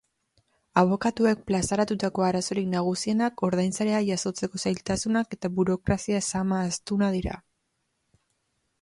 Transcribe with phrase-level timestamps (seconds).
[0.81, 7.41] Abokatuek plazaratutako arazorik nagusienak ordainsaria jasotzeko zailtasunak eta burokrazia zama astuna dira.